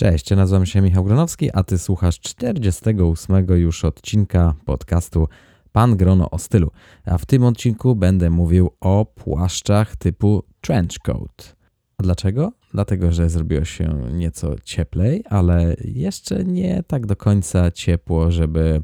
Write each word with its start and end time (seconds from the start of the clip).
Cześć, 0.00 0.30
nazywam 0.30 0.66
się 0.66 0.80
Michał 0.80 1.04
Gronowski, 1.04 1.50
a 1.52 1.62
ty 1.62 1.78
słuchasz 1.78 2.20
48 2.20 3.46
już 3.48 3.84
odcinka 3.84 4.54
podcastu 4.64 5.28
Pan 5.72 5.96
Grono 5.96 6.30
o 6.30 6.38
stylu. 6.38 6.70
A 7.04 7.18
w 7.18 7.26
tym 7.26 7.44
odcinku 7.44 7.96
będę 7.96 8.30
mówił 8.30 8.70
o 8.80 9.04
płaszczach 9.04 9.96
typu 9.96 10.42
trenchcoat. 10.60 11.56
A 11.98 12.02
dlaczego? 12.02 12.52
Dlatego, 12.72 13.12
że 13.12 13.30
zrobiło 13.30 13.64
się 13.64 14.10
nieco 14.12 14.54
cieplej, 14.64 15.24
ale 15.30 15.76
jeszcze 15.84 16.44
nie 16.44 16.82
tak 16.86 17.06
do 17.06 17.16
końca 17.16 17.70
ciepło, 17.70 18.30
żeby 18.30 18.82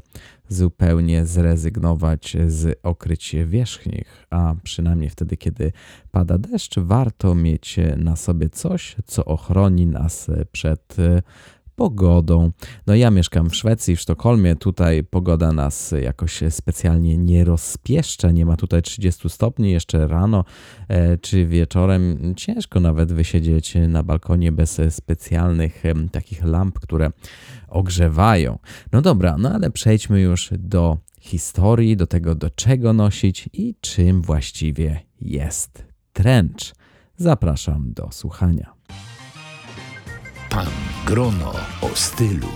zupełnie 0.49 1.25
zrezygnować 1.25 2.37
z 2.47 2.79
okryć 2.83 3.35
wierzchnich, 3.45 4.25
a 4.29 4.55
przynajmniej 4.63 5.09
wtedy, 5.09 5.37
kiedy 5.37 5.71
pada 6.11 6.37
deszcz, 6.37 6.79
warto 6.79 7.35
mieć 7.35 7.79
na 7.97 8.15
sobie 8.15 8.49
coś, 8.49 8.95
co 9.05 9.25
ochroni 9.25 9.85
nas 9.85 10.31
przed 10.51 10.95
pogodą. 11.77 12.51
No 12.87 12.95
ja 12.95 13.11
mieszkam 13.11 13.49
w 13.49 13.55
Szwecji, 13.55 13.95
w 13.95 14.01
Sztokholmie. 14.01 14.55
Tutaj 14.55 15.03
pogoda 15.03 15.51
nas 15.51 15.93
jakoś 16.01 16.43
specjalnie 16.49 17.17
nie 17.17 17.43
rozpieszcza. 17.43 18.31
Nie 18.31 18.45
ma 18.45 18.55
tutaj 18.55 18.81
30 18.81 19.29
stopni 19.29 19.71
jeszcze 19.71 20.07
rano 20.07 20.43
e, 20.87 21.17
czy 21.17 21.45
wieczorem. 21.45 22.33
Ciężko 22.35 22.79
nawet 22.79 23.13
wysiedzieć 23.13 23.73
na 23.87 24.03
balkonie 24.03 24.51
bez 24.51 24.81
specjalnych 24.89 25.83
takich 26.11 26.43
lamp, 26.43 26.79
które 26.79 27.11
ogrzewają. 27.67 28.59
No 28.91 29.01
dobra, 29.01 29.35
no 29.37 29.51
ale 29.51 29.71
przejdźmy 29.71 30.21
już 30.21 30.49
do 30.59 30.97
historii, 31.19 31.97
do 31.97 32.07
tego, 32.07 32.35
do 32.35 32.49
czego 32.49 32.93
nosić 32.93 33.49
i 33.53 33.75
czym 33.81 34.21
właściwie 34.21 34.99
jest 35.21 35.85
trench. 36.13 36.75
Zapraszam 37.17 37.93
do 37.93 38.11
słuchania. 38.11 38.73
Pan 40.49 40.86
Grono 41.07 41.53
o 41.81 41.95
stylu. 41.95 42.47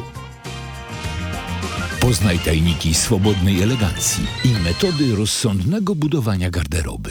Poznaj 2.01 2.39
tajniki 2.39 2.93
swobodnej 2.93 3.61
elegancji 3.61 4.23
i 4.45 4.63
metody 4.63 5.15
rozsądnego 5.15 5.95
budowania 5.95 6.49
garderoby. 6.49 7.09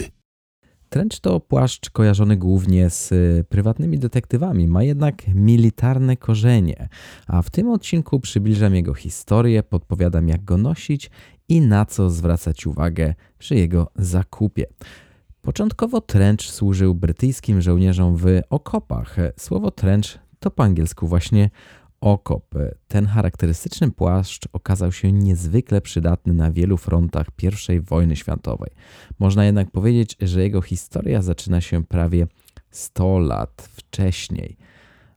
Trench 0.88 1.20
to 1.20 1.40
płaszcz 1.40 1.90
kojarzony 1.90 2.36
głównie 2.36 2.90
z 2.90 3.12
y, 3.12 3.44
prywatnymi 3.48 3.98
detektywami, 3.98 4.68
ma 4.68 4.82
jednak 4.82 5.22
militarne 5.34 6.16
korzenie, 6.16 6.88
a 7.26 7.42
w 7.42 7.50
tym 7.50 7.70
odcinku 7.70 8.20
przybliżam 8.20 8.74
jego 8.74 8.94
historię, 8.94 9.62
podpowiadam 9.62 10.28
jak 10.28 10.44
go 10.44 10.56
nosić 10.56 11.10
i 11.48 11.60
na 11.60 11.86
co 11.86 12.10
zwracać 12.10 12.66
uwagę 12.66 13.14
przy 13.38 13.54
jego 13.54 13.90
zakupie. 13.96 14.66
Początkowo 15.42 16.00
trench 16.00 16.42
służył 16.42 16.94
brytyjskim 16.94 17.60
żołnierzom 17.62 18.16
w 18.16 18.24
okopach. 18.50 19.16
Słowo 19.36 19.70
trench 19.70 20.29
to 20.40 20.50
po 20.50 20.62
angielsku 20.62 21.06
właśnie 21.06 21.50
okop. 22.00 22.54
Ten 22.88 23.06
charakterystyczny 23.06 23.90
płaszcz 23.90 24.48
okazał 24.52 24.92
się 24.92 25.12
niezwykle 25.12 25.80
przydatny 25.80 26.32
na 26.32 26.50
wielu 26.52 26.76
frontach 26.76 27.26
I 27.68 27.80
wojny 27.80 28.16
światowej. 28.16 28.70
Można 29.18 29.44
jednak 29.44 29.70
powiedzieć, 29.70 30.16
że 30.20 30.42
jego 30.42 30.62
historia 30.62 31.22
zaczyna 31.22 31.60
się 31.60 31.84
prawie 31.84 32.26
100 32.70 33.18
lat 33.18 33.68
wcześniej. 33.72 34.56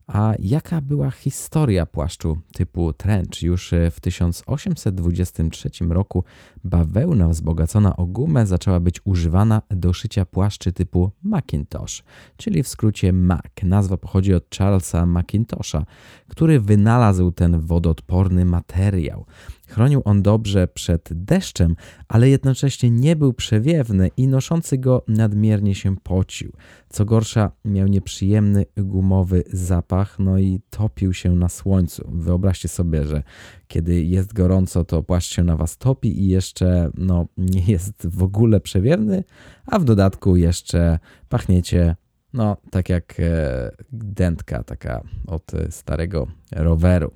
A 0.07 0.33
jaka 0.39 0.81
była 0.81 1.11
historia 1.11 1.85
płaszczu 1.85 2.37
typu 2.53 2.93
trench? 2.93 3.41
Już 3.41 3.73
w 3.91 3.99
1823 3.99 5.69
roku 5.89 6.23
bawełna 6.63 7.29
wzbogacona 7.29 7.95
o 7.95 8.05
gumę 8.05 8.45
zaczęła 8.45 8.79
być 8.79 9.01
używana 9.03 9.61
do 9.69 9.93
szycia 9.93 10.25
płaszczy 10.25 10.71
typu 10.71 11.11
Macintosh, 11.23 12.03
czyli 12.37 12.63
w 12.63 12.67
skrócie 12.67 13.13
Mac. 13.13 13.41
Nazwa 13.63 13.97
pochodzi 13.97 14.33
od 14.33 14.55
Charlesa 14.57 15.05
Macintosha, 15.05 15.85
który 16.27 16.59
wynalazł 16.59 17.31
ten 17.31 17.59
wodoodporny 17.59 18.45
materiał. 18.45 19.25
Chronił 19.67 20.01
on 20.05 20.21
dobrze 20.21 20.67
przed 20.67 21.09
deszczem, 21.11 21.75
ale 22.07 22.29
jednocześnie 22.29 22.89
nie 22.89 23.15
był 23.15 23.33
przewiewny 23.33 24.09
i 24.17 24.27
noszący 24.27 24.77
go 24.77 25.03
nadmiernie 25.07 25.75
się 25.75 25.97
pocił. 25.97 26.51
Co 26.89 27.05
gorsza, 27.05 27.51
miał 27.65 27.87
nieprzyjemny 27.87 28.65
gumowy 28.77 29.43
zapach, 29.53 30.19
no 30.19 30.39
i 30.39 30.59
topił 30.69 31.13
się 31.13 31.35
na 31.35 31.49
słońcu. 31.49 32.09
Wyobraźcie 32.13 32.67
sobie, 32.67 33.03
że 33.03 33.23
kiedy 33.67 34.03
jest 34.03 34.33
gorąco, 34.33 34.85
to 34.85 35.03
płaszcz 35.03 35.35
się 35.35 35.43
na 35.43 35.57
was 35.57 35.77
topi 35.77 36.21
i 36.21 36.27
jeszcze 36.27 36.91
no, 36.97 37.25
nie 37.37 37.61
jest 37.67 38.07
w 38.07 38.23
ogóle 38.23 38.59
przewiewny, 38.59 39.23
a 39.65 39.79
w 39.79 39.83
dodatku 39.83 40.35
jeszcze 40.35 40.99
pachniecie 41.29 41.95
no, 42.33 42.57
tak 42.71 42.89
jak 42.89 43.19
e, 43.19 43.71
dętka 43.91 44.63
taka 44.63 45.03
od 45.27 45.51
starego 45.69 46.27
roweru. 46.51 47.11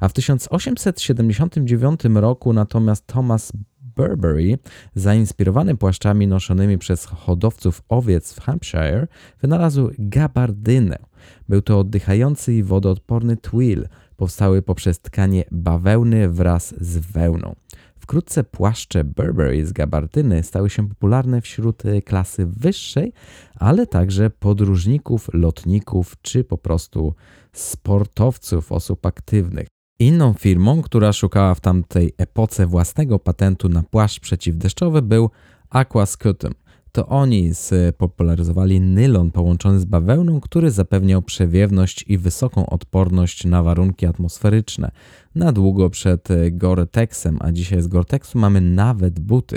A 0.00 0.08
w 0.08 0.12
1879 0.12 2.00
roku 2.14 2.52
natomiast 2.52 3.06
Thomas 3.06 3.52
Burberry, 3.96 4.58
zainspirowany 4.94 5.76
płaszczami 5.76 6.26
noszonymi 6.26 6.78
przez 6.78 7.04
hodowców 7.04 7.82
owiec 7.88 8.34
w 8.34 8.40
Hampshire, 8.40 9.06
wynalazł 9.40 9.90
gabardynę. 9.98 10.98
Był 11.48 11.62
to 11.62 11.78
oddychający 11.78 12.54
i 12.54 12.62
wodoodporny 12.62 13.36
twill, 13.36 13.88
powstały 14.16 14.62
poprzez 14.62 15.00
tkanie 15.00 15.44
bawełny 15.50 16.28
wraz 16.28 16.74
z 16.80 16.98
wełną. 16.98 17.54
Wkrótce 18.06 18.44
płaszcze 18.44 19.04
Burberry 19.04 19.66
z 19.66 19.72
gabardyny 19.72 20.42
stały 20.42 20.70
się 20.70 20.88
popularne 20.88 21.40
wśród 21.40 21.82
klasy 22.04 22.46
wyższej, 22.46 23.12
ale 23.54 23.86
także 23.86 24.30
podróżników, 24.30 25.28
lotników 25.32 26.16
czy 26.22 26.44
po 26.44 26.58
prostu 26.58 27.14
sportowców, 27.52 28.72
osób 28.72 29.06
aktywnych. 29.06 29.66
Inną 29.98 30.32
firmą, 30.32 30.82
która 30.82 31.12
szukała 31.12 31.54
w 31.54 31.60
tamtej 31.60 32.12
epoce 32.18 32.66
własnego 32.66 33.18
patentu 33.18 33.68
na 33.68 33.82
płaszcz 33.82 34.20
przeciwdeszczowy 34.20 35.02
był 35.02 35.30
Aquascutum. 35.70 36.52
To 36.96 37.06
oni 37.06 37.54
spopularyzowali 37.54 38.80
nylon 38.80 39.30
połączony 39.30 39.80
z 39.80 39.84
bawełną, 39.84 40.40
który 40.40 40.70
zapewniał 40.70 41.22
przewiewność 41.22 42.04
i 42.08 42.18
wysoką 42.18 42.66
odporność 42.66 43.44
na 43.44 43.62
warunki 43.62 44.06
atmosferyczne. 44.06 44.90
Na 45.34 45.52
długo 45.52 45.90
przed 45.90 46.28
Gore-Texem, 46.50 47.36
a 47.40 47.52
dzisiaj 47.52 47.82
z 47.82 47.88
Gore-Texu 47.88 48.38
mamy 48.38 48.60
nawet 48.60 49.20
buty. 49.20 49.56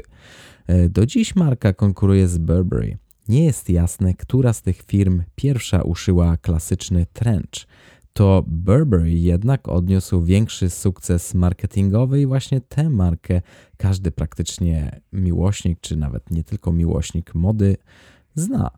Do 0.90 1.06
dziś 1.06 1.36
marka 1.36 1.74
konkuruje 1.74 2.28
z 2.28 2.38
Burberry. 2.38 2.98
Nie 3.28 3.46
jest 3.46 3.70
jasne, 3.70 4.14
która 4.14 4.54
z 4.54 4.62
tych 4.62 4.82
firm 4.82 5.24
pierwsza 5.36 5.82
uszyła 5.82 6.38
klasyczny 6.38 7.06
trench 7.14 7.68
to 8.14 8.44
Burberry 8.48 9.12
jednak 9.12 9.70
odniósł 9.70 10.22
większy 10.22 10.70
sukces 10.70 11.34
marketingowy 11.34 12.22
i 12.22 12.26
właśnie 12.26 12.62
tę 12.62 12.90
markę 12.90 13.42
każdy 13.78 14.12
praktycznie 14.12 15.02
miłośnik, 15.14 15.80
czy 15.82 15.96
nawet 15.96 16.32
nie 16.32 16.44
tylko 16.44 16.72
miłośnik 16.72 17.36
mody 17.36 17.78
zna. 18.36 18.72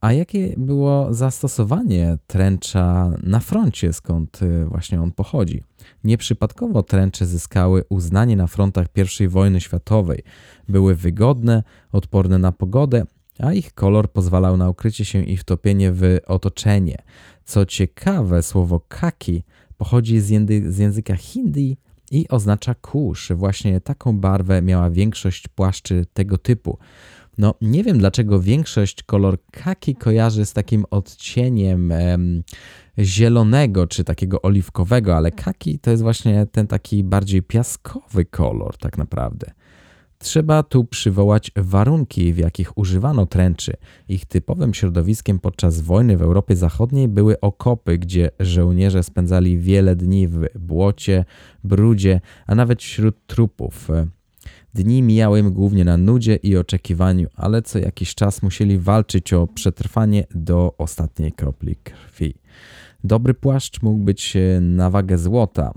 A 0.00 0.12
jakie 0.12 0.54
było 0.56 1.14
zastosowanie 1.14 2.18
tręcza 2.26 3.12
na 3.22 3.40
froncie, 3.40 3.92
skąd 3.92 4.42
y, 4.42 4.64
właśnie 4.64 5.02
on 5.02 5.12
pochodzi? 5.12 5.62
Nieprzypadkowo 6.04 6.82
tręcze 6.82 7.26
zyskały 7.26 7.84
uznanie 7.88 8.36
na 8.36 8.46
frontach 8.46 8.86
I 9.20 9.28
wojny 9.28 9.60
światowej. 9.60 10.22
Były 10.68 10.94
wygodne, 10.94 11.62
odporne 11.92 12.38
na 12.38 12.52
pogodę, 12.52 13.04
a 13.38 13.52
ich 13.52 13.74
kolor 13.74 14.12
pozwalał 14.12 14.56
na 14.56 14.68
ukrycie 14.70 15.04
się 15.04 15.22
i 15.24 15.36
wtopienie 15.36 15.92
w 15.92 16.02
otoczenie. 16.26 16.96
Co 17.44 17.66
ciekawe, 17.66 18.42
słowo 18.42 18.80
kaki 18.88 19.44
pochodzi 19.76 20.20
z, 20.20 20.28
jędy, 20.28 20.72
z 20.72 20.78
języka 20.78 21.14
hindi 21.16 21.76
i 22.10 22.28
oznacza 22.28 22.74
kurz. 22.74 23.32
Właśnie 23.32 23.80
taką 23.80 24.18
barwę 24.18 24.62
miała 24.62 24.90
większość 24.90 25.48
płaszczy 25.48 26.06
tego 26.12 26.38
typu. 26.38 26.78
No, 27.38 27.54
nie 27.60 27.84
wiem 27.84 27.98
dlaczego 27.98 28.40
większość 28.40 29.02
kolor 29.02 29.38
kaki 29.50 29.94
kojarzy 29.94 30.46
z 30.46 30.52
takim 30.52 30.84
odcieniem 30.90 31.92
em, 31.92 32.42
zielonego 32.98 33.86
czy 33.86 34.04
takiego 34.04 34.42
oliwkowego, 34.42 35.16
ale 35.16 35.30
kaki 35.32 35.78
to 35.78 35.90
jest 35.90 36.02
właśnie 36.02 36.46
ten 36.46 36.66
taki 36.66 37.04
bardziej 37.04 37.42
piaskowy 37.42 38.24
kolor, 38.24 38.76
tak 38.76 38.98
naprawdę. 38.98 39.50
Trzeba 40.18 40.62
tu 40.62 40.84
przywołać 40.84 41.50
warunki, 41.56 42.32
w 42.32 42.38
jakich 42.38 42.78
używano 42.78 43.26
tręczy. 43.26 43.72
Ich 44.08 44.26
typowym 44.26 44.74
środowiskiem 44.74 45.38
podczas 45.38 45.80
wojny 45.80 46.16
w 46.16 46.22
Europie 46.22 46.56
Zachodniej 46.56 47.08
były 47.08 47.40
okopy, 47.40 47.98
gdzie 47.98 48.30
żołnierze 48.40 49.02
spędzali 49.02 49.58
wiele 49.58 49.96
dni 49.96 50.28
w 50.28 50.46
błocie, 50.58 51.24
brudzie, 51.64 52.20
a 52.46 52.54
nawet 52.54 52.82
wśród 52.82 53.26
trupów. 53.26 53.88
Dni 54.74 55.02
mijały 55.02 55.40
im 55.40 55.52
głównie 55.52 55.84
na 55.84 55.96
nudzie 55.96 56.36
i 56.36 56.56
oczekiwaniu, 56.56 57.28
ale 57.34 57.62
co 57.62 57.78
jakiś 57.78 58.14
czas 58.14 58.42
musieli 58.42 58.78
walczyć 58.78 59.32
o 59.32 59.46
przetrwanie 59.46 60.24
do 60.34 60.74
ostatniej 60.78 61.32
kropli 61.32 61.76
krwi. 61.76 62.34
Dobry 63.04 63.34
płaszcz 63.34 63.82
mógł 63.82 63.98
być 63.98 64.36
na 64.60 64.90
wagę 64.90 65.18
złota, 65.18 65.72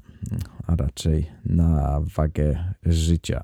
a 0.68 0.76
raczej 0.76 1.32
na 1.46 2.02
wagę 2.16 2.74
życia. 2.86 3.44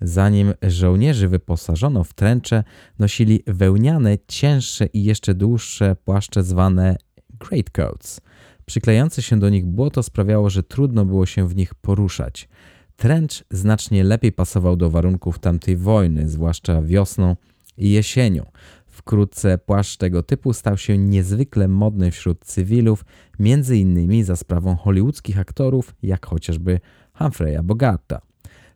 Zanim 0.00 0.54
żołnierzy 0.62 1.28
wyposażono 1.28 2.04
w 2.04 2.14
tręcze, 2.14 2.64
nosili 2.98 3.42
wełniane, 3.46 4.18
cięższe 4.28 4.86
i 4.86 5.04
jeszcze 5.04 5.34
dłuższe 5.34 5.96
płaszcze 6.04 6.42
zwane 6.42 6.96
greatcoats. 7.40 8.20
Przyklejające 8.66 9.22
się 9.22 9.38
do 9.38 9.48
nich 9.48 9.66
błoto 9.66 10.02
sprawiało, 10.02 10.50
że 10.50 10.62
trudno 10.62 11.04
było 11.04 11.26
się 11.26 11.48
w 11.48 11.56
nich 11.56 11.74
poruszać. 11.74 12.48
Trench 12.96 13.44
znacznie 13.50 14.04
lepiej 14.04 14.32
pasował 14.32 14.76
do 14.76 14.90
warunków 14.90 15.38
tamtej 15.38 15.76
wojny, 15.76 16.28
zwłaszcza 16.28 16.82
wiosną 16.82 17.36
i 17.76 17.90
jesienią. 17.90 18.46
Wkrótce 18.86 19.58
płaszcz 19.58 19.96
tego 19.96 20.22
typu 20.22 20.52
stał 20.52 20.78
się 20.78 20.98
niezwykle 20.98 21.68
modny 21.68 22.10
wśród 22.10 22.44
cywilów, 22.44 23.04
między 23.38 23.76
innymi 23.76 24.24
za 24.24 24.36
sprawą 24.36 24.76
hollywoodzkich 24.76 25.38
aktorów, 25.38 25.94
jak 26.02 26.26
chociażby 26.26 26.80
Humphreya 27.14 27.62
Bogarta. 27.62 28.27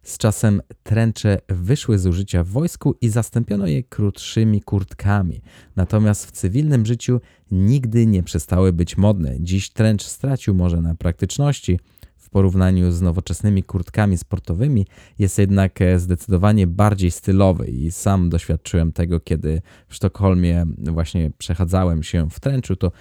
Z 0.03 0.19
czasem 0.19 0.63
tręcze 0.83 1.39
wyszły 1.49 1.99
z 1.99 2.07
użycia 2.07 2.45
w 2.45 2.49
wojsku 2.49 2.95
i 3.01 3.09
zastąpiono 3.09 3.67
je 3.67 3.83
krótszymi 3.83 4.61
kurtkami. 4.61 5.41
Natomiast 5.77 6.27
w 6.27 6.31
cywilnym 6.31 6.87
życiu 6.87 7.21
nigdy 7.51 8.07
nie 8.07 8.23
przestały 8.23 8.73
być 8.73 8.97
modne. 8.97 9.41
Dziś 9.41 9.71
tręcz 9.71 10.03
stracił 10.03 10.55
może 10.55 10.81
na 10.81 10.95
praktyczności, 10.95 11.79
w 12.17 12.31
porównaniu 12.31 12.93
z 12.93 13.01
nowoczesnymi 13.01 13.63
kurtkami 13.63 14.19
sportowymi 14.19 14.87
jest 15.19 15.39
jednak 15.39 15.79
zdecydowanie 15.97 16.67
bardziej 16.67 17.11
stylowy 17.11 17.67
i 17.67 17.91
sam 17.91 18.31
doświadczyłem 18.31 18.93
tego, 18.93 19.21
kiedy 19.21 19.63
w 19.89 19.95
Sztokholmie 19.95 20.67
właśnie 20.79 21.31
przechadzałem 21.39 22.03
się 22.03 22.31
w 22.31 22.41
tręczu, 22.41 22.77
to 22.77 22.93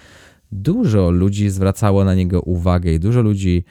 dużo 0.52 1.10
ludzi 1.10 1.50
zwracało 1.50 2.04
na 2.04 2.14
niego 2.14 2.40
uwagę 2.40 2.92
i 2.92 3.00
dużo 3.00 3.22
ludzi 3.22 3.64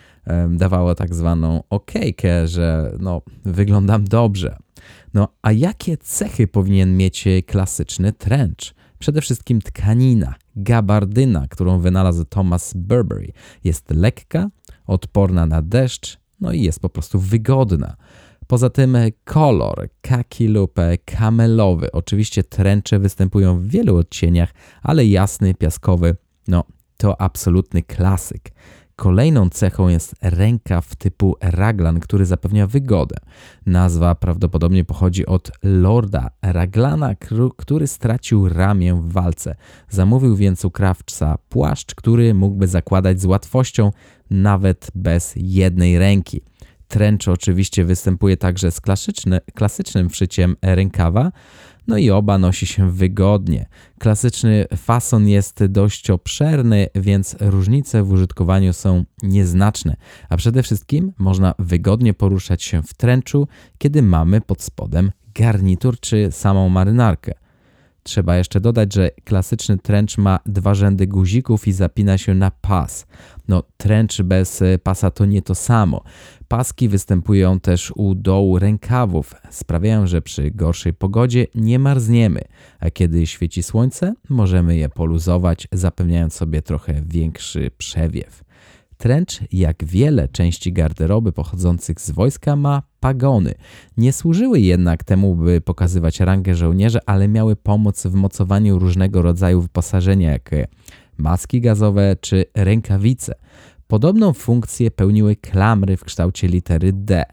dawało 0.50 0.96
tak 0.96 1.16
zwaną 1.16 1.64
okejkę, 1.70 2.48
że 2.48 2.92
no, 3.00 3.22
wyglądam 3.46 4.04
dobrze. 4.04 4.58
No 5.14 5.28
a 5.42 5.52
jakie 5.52 5.98
cechy 5.98 6.48
powinien 6.48 6.98
mieć 6.98 7.26
klasyczny 7.46 8.14
trench? 8.14 8.74
Przede 9.00 9.22
wszystkim 9.22 9.62
tkanina, 9.62 10.36
gabardyna, 10.56 11.48
którą 11.48 11.80
wynalazł 11.80 12.26
Thomas 12.26 12.74
Burberry. 12.74 13.32
Jest 13.64 13.92
lekka, 13.92 14.50
odporna 14.86 15.46
na 15.46 15.62
deszcz, 15.62 16.18
no 16.40 16.52
i 16.52 16.62
jest 16.62 16.80
po 16.80 16.90
prostu 16.90 17.20
wygodna. 17.20 17.96
Poza 18.48 18.70
tym 18.70 18.98
kolor 19.24 19.90
kaki 20.02 20.48
lub 20.48 20.76
kamelowy. 21.06 21.92
Oczywiście 21.92 22.44
tręcze 22.44 23.00
występują 23.00 23.60
w 23.60 23.68
wielu 23.68 23.98
odcieniach, 23.98 24.54
ale 24.82 25.06
jasny, 25.06 25.54
piaskowy, 25.54 26.16
no 26.48 26.64
to 26.98 27.22
absolutny 27.22 27.84
klasyk. 27.84 28.52
Kolejną 28.96 29.50
cechą 29.50 29.88
jest 29.88 30.16
rękaw 30.22 30.96
typu 30.96 31.36
raglan, 31.42 32.00
który 32.00 32.26
zapewnia 32.26 32.68
wygodę. 32.68 33.16
Nazwa 33.66 34.16
prawdopodobnie 34.16 34.86
pochodzi 34.86 35.26
od 35.26 35.52
lorda 35.64 36.30
Raglana, 36.42 37.16
który 37.58 37.88
stracił 37.88 38.50
ramię 38.50 38.96
w 38.96 39.12
walce. 39.12 39.56
Zamówił 39.90 40.36
więc 40.36 40.66
u 40.66 40.72
krawca 40.72 41.38
płaszcz, 41.50 41.96
który 41.96 42.34
mógłby 42.34 42.68
zakładać 42.68 43.22
z 43.22 43.26
łatwością 43.26 43.92
nawet 44.30 44.92
bez 44.96 45.34
jednej 45.36 46.00
ręki. 46.00 46.42
Trench 46.88 47.28
oczywiście 47.28 47.86
występuje 47.86 48.38
także 48.38 48.72
z 48.72 48.82
klasycznym 49.54 50.10
wszyciem 50.10 50.56
rękawa, 50.62 51.32
no 51.88 51.98
i 51.98 52.10
oba 52.10 52.38
nosi 52.38 52.66
się 52.66 52.92
wygodnie. 52.92 53.66
Klasyczny 54.00 54.66
fason 54.78 55.28
jest 55.28 55.66
dość 55.66 56.10
obszerny, 56.10 56.88
więc 56.96 57.36
różnice 57.40 58.04
w 58.04 58.12
użytkowaniu 58.12 58.74
są 58.74 59.06
nieznaczne, 59.24 59.96
a 60.30 60.38
przede 60.38 60.64
wszystkim 60.64 61.14
można 61.18 61.54
wygodnie 61.60 62.14
poruszać 62.14 62.64
się 62.64 62.84
w 62.84 62.94
trenczu, 62.94 63.48
kiedy 63.78 64.02
mamy 64.02 64.42
pod 64.42 64.62
spodem 64.62 65.12
garnitur 65.36 66.00
czy 66.00 66.32
samą 66.32 66.70
marynarkę. 66.70 67.41
Trzeba 68.04 68.38
jeszcze 68.38 68.60
dodać, 68.60 68.94
że 68.94 69.12
klasyczny 69.24 69.78
trench 69.78 70.18
ma 70.18 70.40
dwa 70.46 70.76
rzędy 70.76 71.08
guzików 71.08 71.68
i 71.68 71.72
zapina 71.72 72.18
się 72.18 72.34
na 72.34 72.52
pas. 72.52 73.06
No, 73.48 73.64
trench 73.78 74.22
bez 74.24 74.64
pasa 74.84 75.12
to 75.12 75.26
nie 75.26 75.42
to 75.42 75.56
samo. 75.56 76.04
Paski 76.48 76.90
występują 76.90 77.60
też 77.60 77.94
u 77.96 78.16
dołu 78.16 78.60
rękawów, 78.60 79.36
sprawiają, 79.50 80.08
że 80.08 80.22
przy 80.22 80.52
gorszej 80.52 80.94
pogodzie 80.94 81.48
nie 81.56 81.80
marzniemy, 81.80 82.42
a 82.80 82.90
kiedy 82.90 83.28
świeci 83.28 83.64
słońce, 83.64 84.14
możemy 84.30 84.78
je 84.78 84.90
poluzować, 84.90 85.68
zapewniając 85.72 86.34
sobie 86.34 86.62
trochę 86.62 87.02
większy 87.06 87.72
przewiew. 87.78 88.44
Trench, 89.02 89.42
jak 89.52 89.86
wiele 89.86 90.28
części 90.28 90.74
garderoby 90.74 91.32
pochodzących 91.32 92.02
z 92.02 92.12
wojska, 92.12 92.56
ma 92.56 92.84
pagony. 93.00 93.54
Nie 93.98 94.14
służyły 94.14 94.60
jednak 94.60 95.04
temu, 95.04 95.36
by 95.36 95.62
pokazywać 95.62 96.20
rangę 96.20 96.56
żołnierza, 96.56 97.00
ale 97.06 97.28
miały 97.28 97.56
pomóc 97.56 98.08
w 98.08 98.14
mocowaniu 98.14 98.80
różnego 98.80 99.22
rodzaju 99.22 99.62
wyposażenia, 99.62 100.32
jak 100.32 100.52
maski 101.18 101.62
gazowe 101.62 102.16
czy 102.22 102.46
rękawice. 102.56 103.36
Podobną 103.88 104.34
funkcję 104.34 104.92
pełniły 104.92 105.36
klamry 105.36 105.98
w 105.98 106.04
kształcie 106.04 106.48
litery 106.48 106.94
D. 106.94 107.24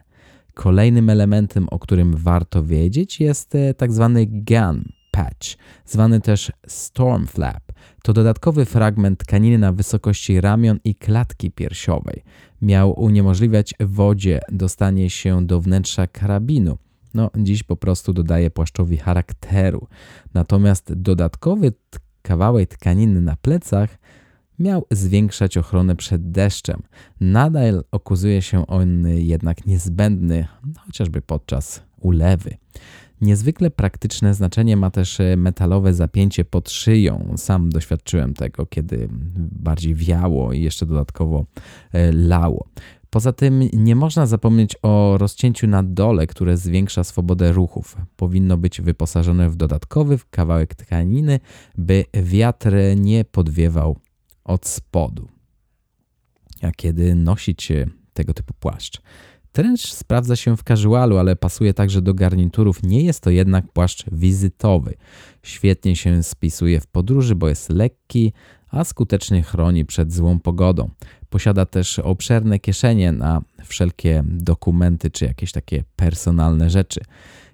Kolejnym 0.54 1.10
elementem, 1.10 1.66
o 1.70 1.78
którym 1.78 2.16
warto 2.16 2.64
wiedzieć, 2.64 3.20
jest 3.20 3.54
e, 3.54 3.74
tzw. 3.74 4.12
Tak 4.14 4.44
gun 4.44 4.84
patch, 5.10 5.48
zwany 5.84 6.20
też 6.20 6.52
storm 6.66 7.26
flap. 7.26 7.67
To 8.02 8.12
dodatkowy 8.12 8.64
fragment 8.64 9.18
tkaniny 9.18 9.58
na 9.58 9.72
wysokości 9.72 10.40
ramion 10.40 10.78
i 10.84 10.94
klatki 10.94 11.50
piersiowej. 11.50 12.22
Miał 12.62 13.00
uniemożliwiać 13.00 13.74
wodzie 13.80 14.40
dostanie 14.52 15.10
się 15.10 15.46
do 15.46 15.60
wnętrza 15.60 16.06
karabinu. 16.06 16.78
No, 17.14 17.30
dziś 17.36 17.62
po 17.62 17.76
prostu 17.76 18.12
dodaje 18.12 18.50
płaszczowi 18.50 18.96
charakteru. 18.96 19.86
Natomiast 20.34 20.92
dodatkowy 20.92 21.72
kawałek 22.22 22.68
tkaniny 22.68 23.20
na 23.20 23.36
plecach 23.36 23.98
miał 24.58 24.86
zwiększać 24.90 25.56
ochronę 25.56 25.96
przed 25.96 26.30
deszczem. 26.30 26.82
Nadal 27.20 27.84
okazuje 27.90 28.42
się 28.42 28.66
on 28.66 29.08
jednak 29.08 29.66
niezbędny, 29.66 30.46
chociażby 30.78 31.22
podczas 31.22 31.82
ulewy. 32.00 32.56
Niezwykle 33.20 33.70
praktyczne 33.70 34.34
znaczenie 34.34 34.76
ma 34.76 34.90
też 34.90 35.18
metalowe 35.36 35.94
zapięcie 35.94 36.44
pod 36.44 36.70
szyją. 36.70 37.34
Sam 37.36 37.70
doświadczyłem 37.70 38.34
tego, 38.34 38.66
kiedy 38.66 39.08
bardziej 39.52 39.94
wiało 39.94 40.52
i 40.52 40.62
jeszcze 40.62 40.86
dodatkowo 40.86 41.46
e, 41.92 42.12
lało. 42.12 42.68
Poza 43.10 43.32
tym 43.32 43.60
nie 43.72 43.96
można 43.96 44.26
zapomnieć 44.26 44.76
o 44.82 45.18
rozcięciu 45.18 45.66
na 45.66 45.82
dole, 45.82 46.26
które 46.26 46.56
zwiększa 46.56 47.04
swobodę 47.04 47.52
ruchów. 47.52 47.96
Powinno 48.16 48.56
być 48.56 48.80
wyposażone 48.80 49.50
w 49.50 49.56
dodatkowy 49.56 50.18
kawałek 50.30 50.74
tkaniny, 50.74 51.40
by 51.78 52.04
wiatr 52.14 52.72
nie 52.96 53.24
podwiewał 53.24 53.96
od 54.44 54.66
spodu. 54.66 55.28
A 56.62 56.70
kiedy 56.70 57.14
nosić 57.14 57.72
tego 58.12 58.34
typu 58.34 58.54
płaszcz? 58.60 59.02
Trench 59.52 59.80
sprawdza 59.80 60.36
się 60.36 60.56
w 60.56 60.62
casualu, 60.62 61.16
ale 61.18 61.36
pasuje 61.36 61.74
także 61.74 62.02
do 62.02 62.14
garniturów. 62.14 62.82
Nie 62.82 63.02
jest 63.02 63.20
to 63.20 63.30
jednak 63.30 63.72
płaszcz 63.72 64.04
wizytowy. 64.12 64.94
Świetnie 65.42 65.96
się 65.96 66.22
spisuje 66.22 66.80
w 66.80 66.86
podróży, 66.86 67.34
bo 67.34 67.48
jest 67.48 67.70
lekki, 67.70 68.32
a 68.70 68.84
skutecznie 68.84 69.42
chroni 69.42 69.84
przed 69.84 70.12
złą 70.12 70.40
pogodą. 70.40 70.90
Posiada 71.30 71.66
też 71.66 71.98
obszerne 71.98 72.58
kieszenie 72.58 73.12
na 73.12 73.42
wszelkie 73.64 74.22
dokumenty 74.26 75.10
czy 75.10 75.24
jakieś 75.24 75.52
takie 75.52 75.84
personalne 75.96 76.70
rzeczy. 76.70 77.00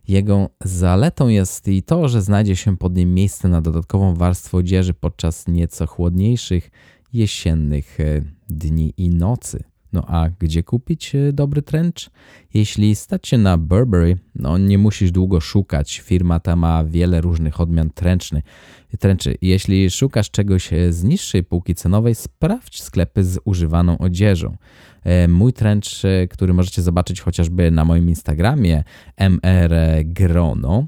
Jego 0.09 0.51
zaletą 0.65 1.29
jest 1.29 1.69
i 1.69 1.83
to, 1.83 2.09
że 2.09 2.23
znajdzie 2.23 2.57
się 2.57 2.77
pod 2.77 2.97
nim 2.97 3.15
miejsce 3.15 3.49
na 3.49 3.61
dodatkową 3.61 4.15
warstwę 4.15 4.57
odzieży 4.57 4.95
podczas 4.95 5.47
nieco 5.49 5.87
chłodniejszych 5.87 6.71
jesiennych 7.13 8.01
e, 8.01 8.21
dni 8.49 8.95
i 8.97 9.11
nocy. 9.11 9.65
No 9.95 10.05
a 10.07 10.29
gdzie 10.39 10.63
kupić 10.63 11.15
e, 11.15 11.33
dobry 11.33 11.63
trench? 11.63 12.11
Jeśli 12.55 12.95
stać 12.95 13.29
się 13.29 13.39
na 13.39 13.59
Burberry, 13.59 14.17
no 14.35 14.59
nie 14.59 14.79
musisz 14.79 15.11
długo 15.11 15.41
szukać. 15.41 16.01
Firma 16.01 16.41
ta 16.41 16.57
ma 16.57 16.85
wiele 16.85 17.21
różnych 17.21 17.61
odmian 17.61 17.91
trenchny, 17.91 18.43
trenchy. 18.99 19.37
Jeśli 19.43 19.91
szukasz 19.91 20.31
czegoś 20.31 20.73
e, 20.73 20.93
z 20.93 21.05
niższej 21.05 21.45
półki 21.45 21.75
cenowej, 21.75 22.15
sprawdź 22.15 22.83
sklepy 22.83 23.25
z 23.25 23.39
używaną 23.45 23.99
odzieżą. 23.99 24.57
Mój 25.29 25.53
trench, 25.53 25.87
który 26.31 26.55
możecie 26.55 26.83
zobaczyć 26.83 27.21
chociażby 27.21 27.71
na 27.71 27.85
moim 27.85 28.09
Instagramie 28.09 28.85
MR 29.17 29.75
Grono, 30.05 30.87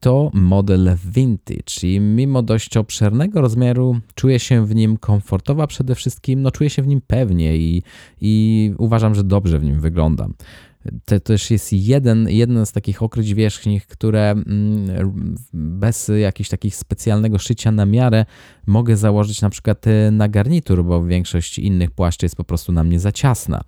to 0.00 0.30
model 0.34 0.96
vintage 1.04 1.82
i 1.82 2.00
mimo 2.00 2.42
dość 2.42 2.76
obszernego 2.76 3.40
rozmiaru 3.40 4.00
czuję 4.14 4.38
się 4.38 4.66
w 4.66 4.74
nim 4.74 4.96
komfortowa 4.96 5.66
przede 5.66 5.94
wszystkim, 5.94 6.42
no 6.42 6.50
czuję 6.50 6.70
się 6.70 6.82
w 6.82 6.86
nim 6.86 7.00
pewnie 7.06 7.56
i, 7.56 7.82
i 8.20 8.74
uważam, 8.78 9.14
że 9.14 9.24
dobrze 9.24 9.58
w 9.58 9.64
nim 9.64 9.80
wyglądam. 9.80 10.34
To 11.04 11.20
też 11.20 11.50
jest 11.50 11.72
jeden, 11.72 12.28
jeden 12.28 12.66
z 12.66 12.72
takich 12.72 13.02
okryć 13.02 13.34
wierzchnich, 13.34 13.86
które 13.86 14.30
mm, 14.30 15.34
bez 15.52 16.10
jakiegoś 16.20 16.48
takich 16.48 16.76
specjalnego 16.76 17.38
szycia 17.38 17.72
na 17.72 17.86
miarę 17.86 18.24
mogę 18.66 18.96
założyć 18.96 19.42
na 19.42 19.50
przykład 19.50 19.84
na 20.12 20.28
garnitur, 20.28 20.84
bo 20.84 21.04
większość 21.04 21.58
innych 21.58 21.90
płaszczy 21.90 22.26
jest 22.26 22.36
po 22.36 22.44
prostu 22.44 22.72
na 22.72 22.84
mnie 22.84 23.00
za 23.00 23.12
ciasna. 23.12 23.60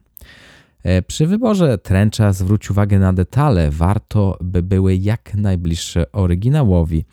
E, 0.83 1.03
przy 1.03 1.27
wyborze 1.27 1.79
tręcza 1.79 2.33
zwróć 2.33 2.71
uwagę 2.71 2.99
na 2.99 3.13
detale, 3.13 3.71
warto 3.71 4.39
by 4.41 4.63
były 4.63 4.97
jak 4.97 5.35
najbliższe 5.35 6.13
oryginałowi. 6.13 7.05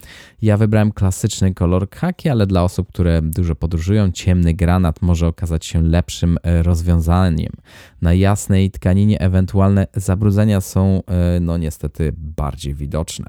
Ja 0.41 0.57
wybrałem 0.57 0.91
klasyczny 0.91 1.53
kolor 1.53 1.89
khaki, 1.89 2.29
ale 2.29 2.47
dla 2.47 2.63
osób, 2.63 2.87
które 2.87 3.21
dużo 3.21 3.55
podróżują, 3.55 4.11
ciemny 4.11 4.53
granat 4.53 5.01
może 5.01 5.27
okazać 5.27 5.65
się 5.65 5.81
lepszym 5.81 6.37
e, 6.43 6.63
rozwiązaniem. 6.63 7.51
Na 8.01 8.13
jasnej 8.13 8.71
tkaninie 8.71 9.21
ewentualne 9.21 9.87
zabrudzenia 9.93 10.61
są 10.61 11.01
e, 11.07 11.39
no 11.39 11.57
niestety 11.57 12.13
bardziej 12.17 12.73
widoczne. 12.75 13.25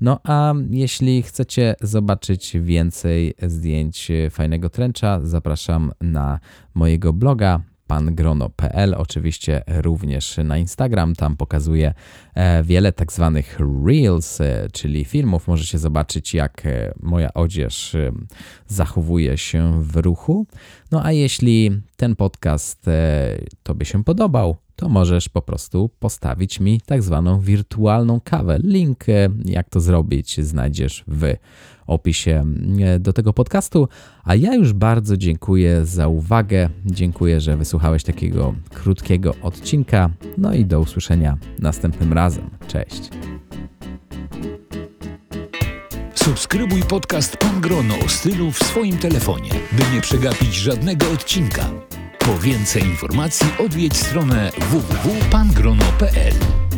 No 0.00 0.20
a 0.24 0.54
jeśli 0.70 1.22
chcecie 1.22 1.74
zobaczyć 1.80 2.56
więcej 2.60 3.34
zdjęć 3.42 4.08
fajnego 4.30 4.70
tręcza, 4.70 5.20
zapraszam 5.22 5.92
na 6.00 6.40
mojego 6.74 7.12
bloga 7.12 7.60
pangrono.pl, 7.90 8.94
oczywiście 8.94 9.62
również 9.66 10.36
na 10.44 10.58
Instagram. 10.58 11.14
Tam 11.14 11.36
pokazuję 11.36 11.94
e, 12.34 12.62
wiele 12.62 12.92
tak 12.92 13.12
zwanych 13.12 13.58
reels, 13.86 14.40
e, 14.40 14.68
czyli 14.72 15.04
filmów. 15.04 15.48
Możecie 15.48 15.78
zobaczyć, 15.78 16.34
jak 16.34 16.66
e, 16.66 16.92
moja 17.00 17.34
odzież 17.34 17.96
zachowuje 18.66 19.38
się 19.38 19.82
w 19.82 19.96
ruchu. 19.96 20.46
No 20.90 21.04
a 21.04 21.12
jeśli 21.12 21.70
ten 21.96 22.16
podcast 22.16 22.86
Tobie 23.62 23.86
się 23.86 24.04
podobał, 24.04 24.56
to 24.76 24.88
możesz 24.88 25.28
po 25.28 25.42
prostu 25.42 25.90
postawić 25.98 26.60
mi 26.60 26.80
tak 26.80 27.02
zwaną 27.02 27.40
wirtualną 27.40 28.20
kawę. 28.20 28.58
Link, 28.64 29.04
jak 29.44 29.70
to 29.70 29.80
zrobić, 29.80 30.40
znajdziesz 30.40 31.04
w 31.06 31.34
opisie 31.90 32.44
e, 32.80 32.98
do 32.98 33.12
tego 33.12 33.32
podcastu. 33.32 33.88
A 34.24 34.34
ja 34.34 34.54
już 34.54 34.72
bardzo 34.72 35.16
dziękuję 35.16 35.86
za 35.86 36.08
uwagę. 36.08 36.68
Dziękuję, 36.86 37.40
że 37.40 37.56
wysłuchałeś 37.56 38.02
takiego 38.02 38.54
krótkiego 38.74 39.34
odcinka. 39.42 40.10
No 40.38 40.54
i 40.54 40.64
do 40.64 40.80
usłyszenia 40.80 41.38
następnym 41.58 42.12
razem. 42.12 42.50
Cześć. 42.68 43.10
Subskrybuj 46.14 46.82
podcast 46.82 47.36
Pan 47.36 47.60
Grono 47.60 47.94
o 48.06 48.08
stylu 48.08 48.50
w 48.50 48.58
swoim 48.58 48.98
telefonie, 48.98 49.50
by 49.72 49.94
nie 49.94 50.00
przegapić 50.00 50.54
żadnego 50.54 51.12
odcinka. 51.12 51.70
Po 52.18 52.38
więcej 52.38 52.82
informacji 52.82 53.46
odwiedź 53.58 53.96
stronę 53.96 54.50
www.pangrono.pl. 54.70 56.69